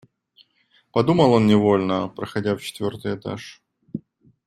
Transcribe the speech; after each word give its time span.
Подумал 0.91 1.33
он 1.33 1.45
невольно, 1.45 2.07
проходя 2.07 2.55
в 2.57 2.61
четвертый 2.63 3.13
этаж. 3.13 3.61